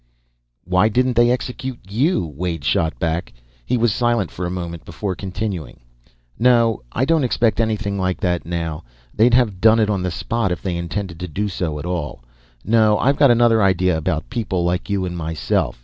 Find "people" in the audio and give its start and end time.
14.31-14.63